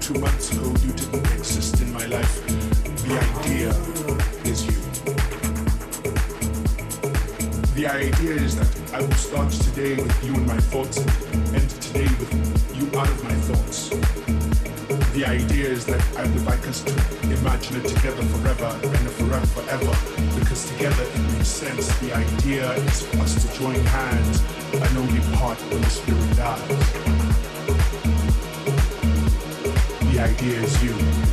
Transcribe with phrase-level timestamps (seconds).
[0.00, 2.46] two months ago you didn't exist in my life.
[3.06, 3.70] The idea
[4.44, 4.76] is you.
[7.74, 12.08] The idea is that I will start today with you in my thoughts and today
[12.18, 12.32] with
[12.76, 13.90] you out of my thoughts.
[15.12, 16.92] The idea is that I would like us to
[17.32, 21.86] imagine it together forever and forever forever because together it makes sense.
[22.00, 24.42] The idea is for us to join hands
[24.72, 27.25] and only part when the spirit dies.
[30.26, 31.25] Idea is you.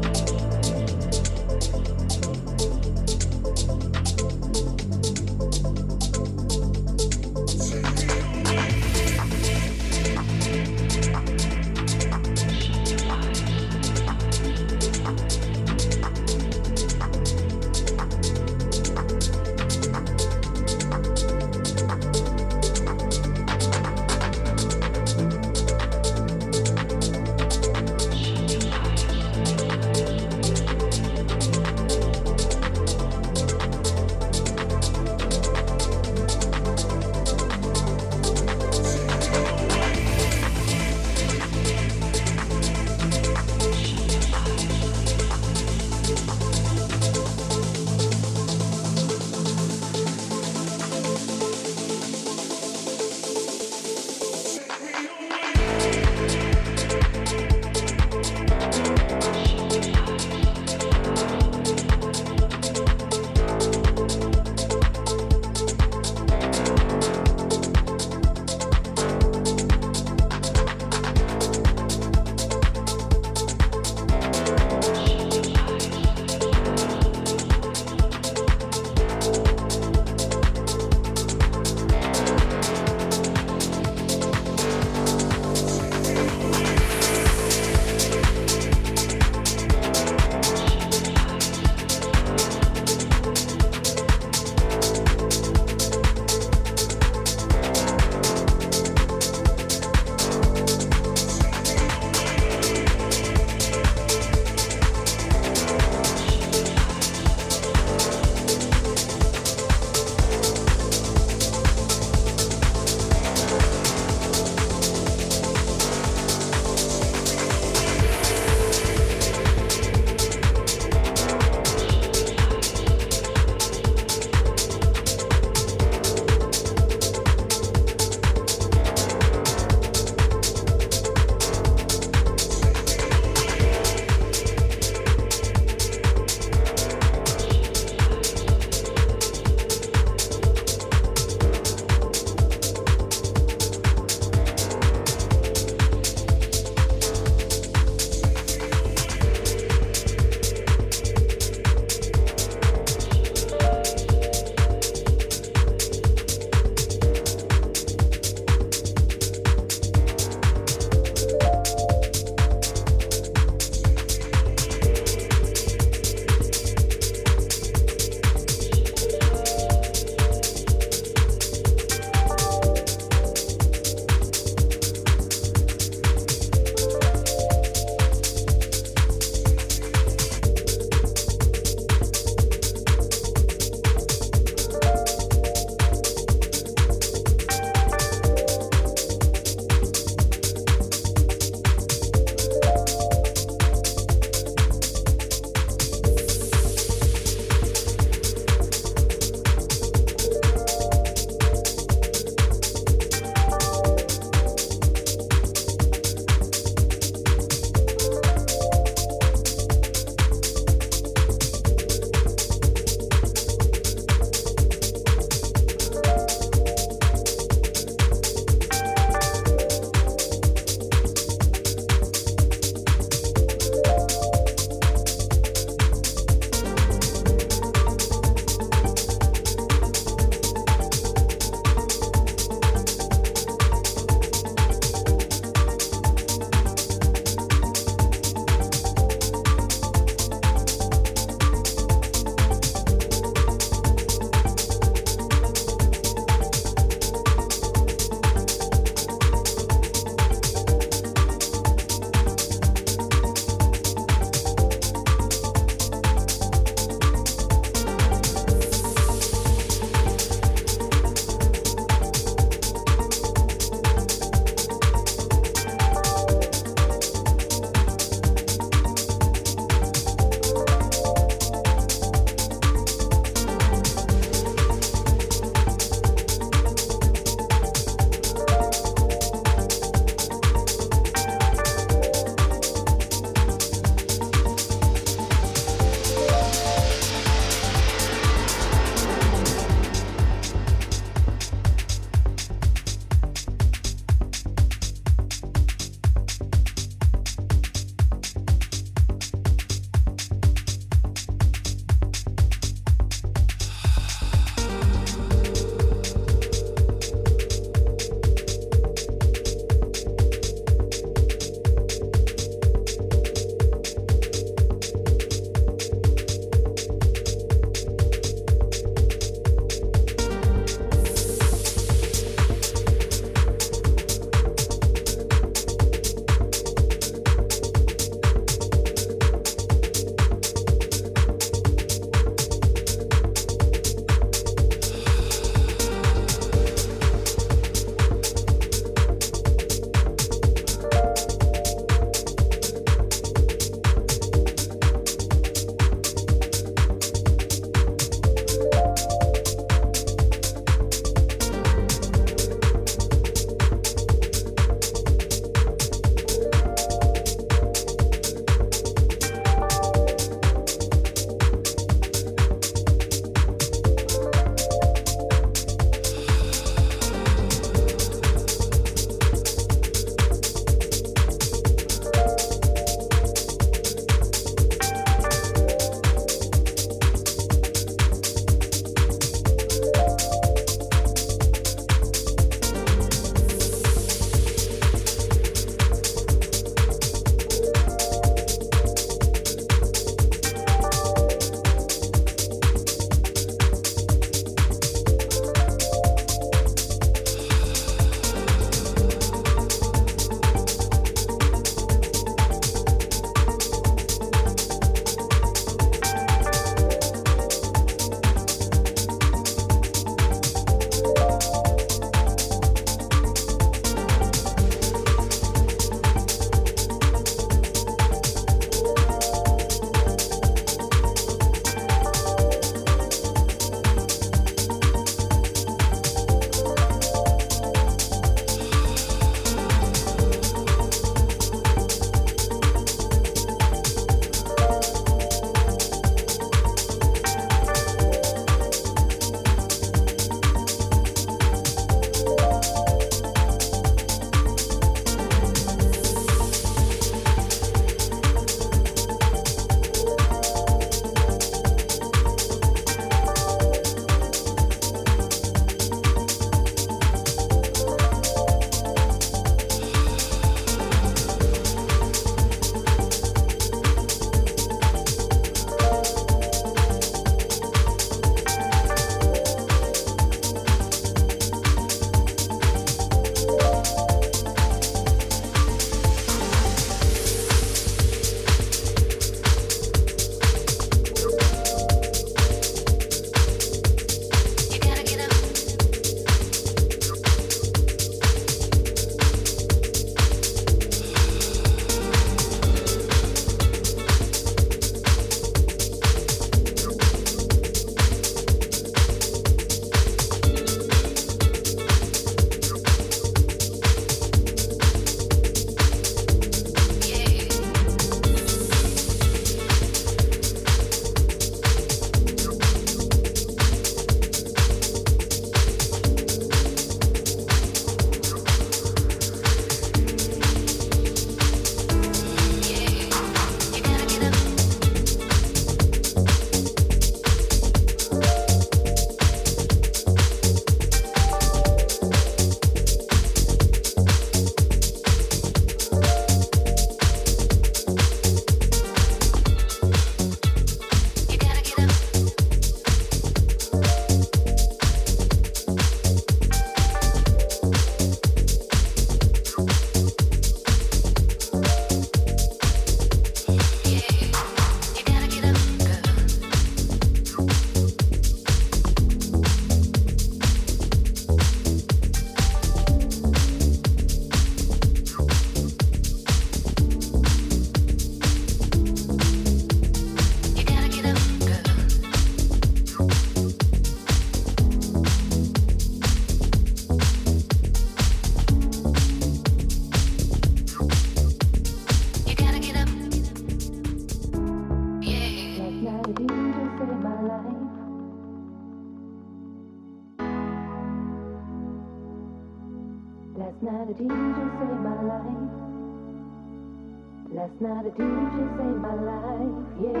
[597.60, 600.00] Night a DJ saved my life, yeah.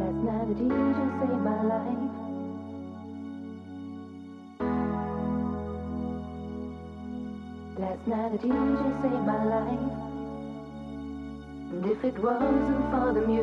[0.00, 2.04] Last night a DJ saved my life.
[7.78, 9.92] Last night a DJ saved my life.
[11.72, 13.39] And if it wasn't for the music,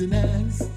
[0.00, 0.71] anybody in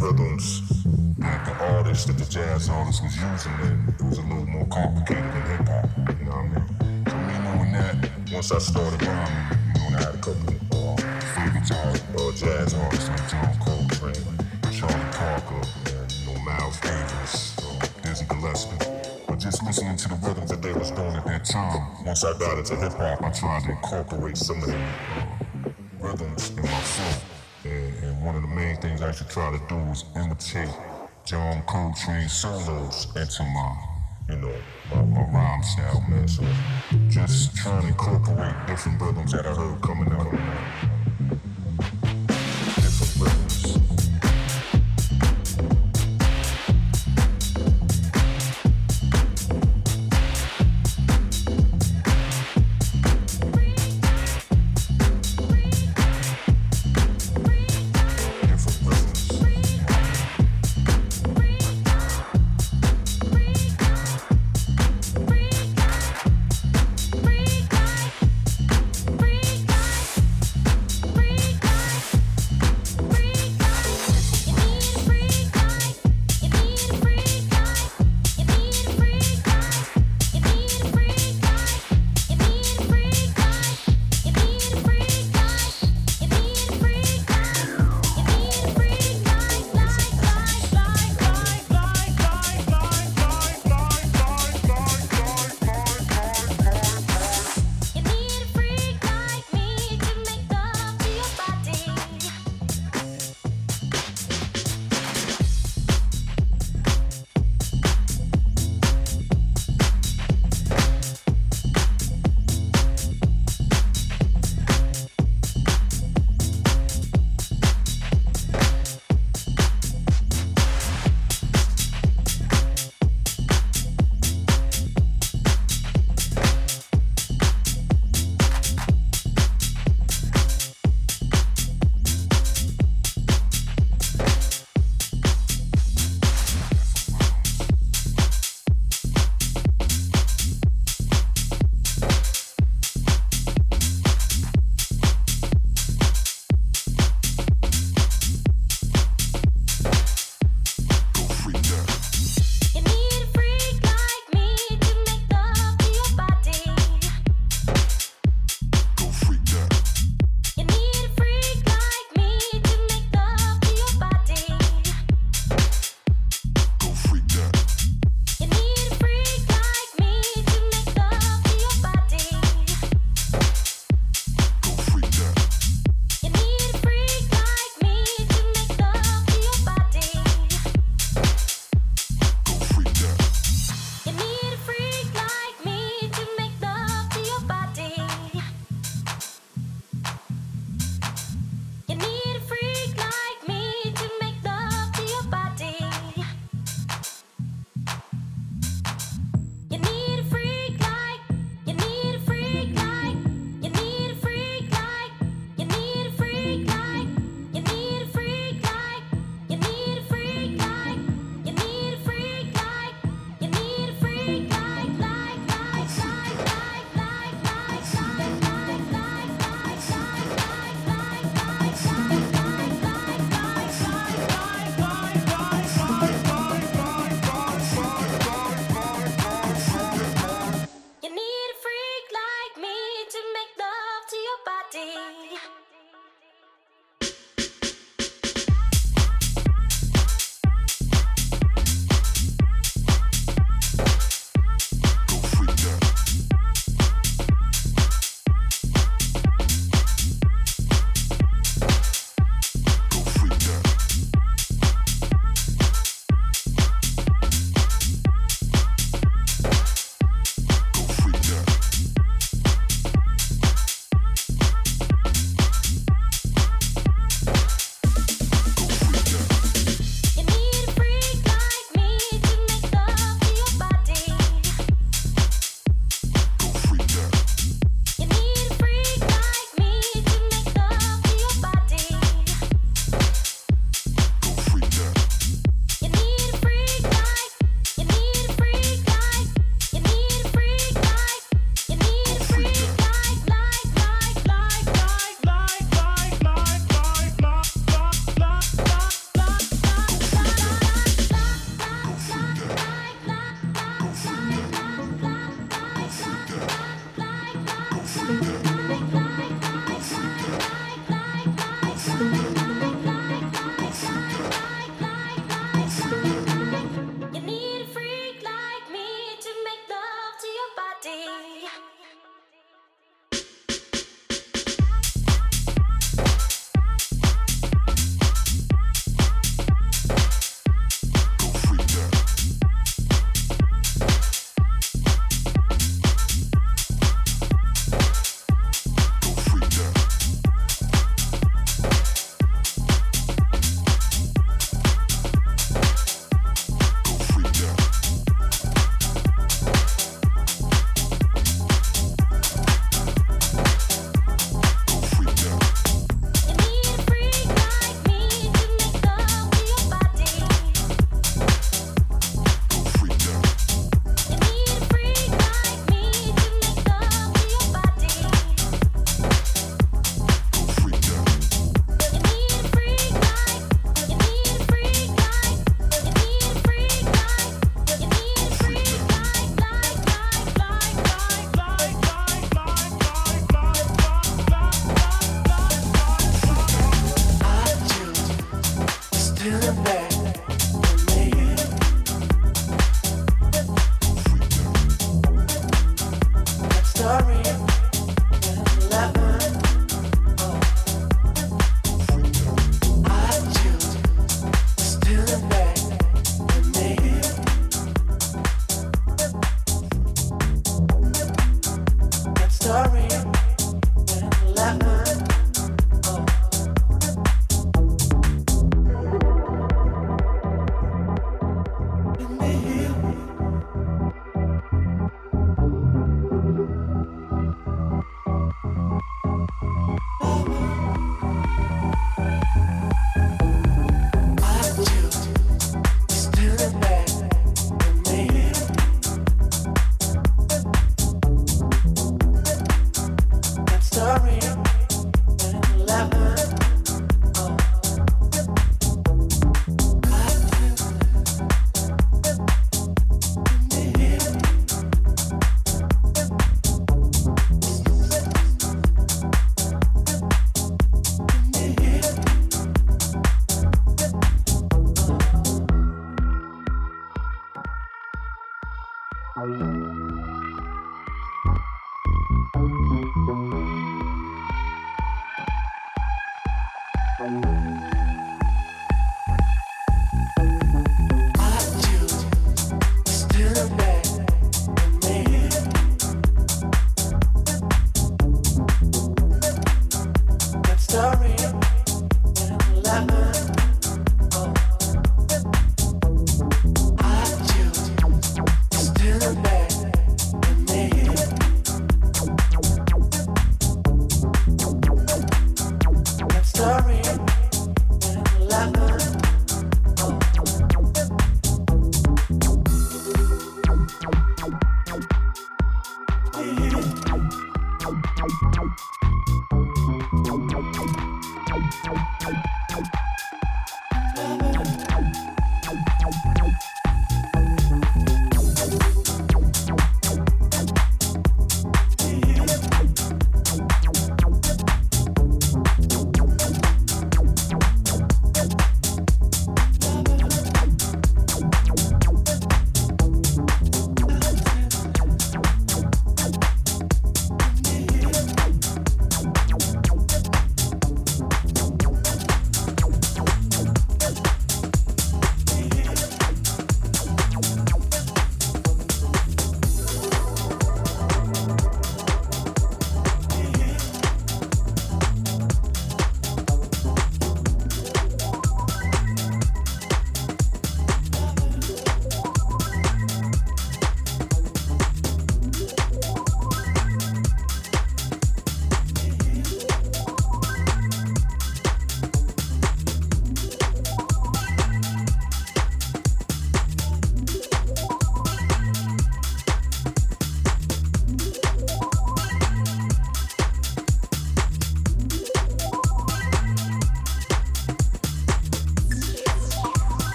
[0.00, 0.62] rhythms
[1.18, 4.66] that the artist, that the jazz artist was using, and it was a little more
[4.66, 5.88] complicated than hip hop.
[6.18, 7.04] You know what I mean?
[7.06, 10.72] So me knowing that, once I started rhyming, you know, I had a couple of
[10.72, 14.36] uh, favorite uh, jazz artists like John Coltrane,
[14.72, 15.60] Charlie Parker,
[15.92, 18.80] and you know Miles Davis, uh, Dizzy Gillespie.
[19.28, 22.36] But just listening to the rhythms that they was doing at that time, once I
[22.38, 24.80] got into hip hop, I tried to incorporate some of them
[28.80, 30.74] things I should try to do is imitate
[31.24, 33.76] John Coltrane solos into my,
[34.28, 34.54] you know,
[34.90, 36.26] my, my rhyme style, man.
[36.26, 36.44] So
[37.08, 40.59] just trying to incorporate different rhythms that I heard coming out of my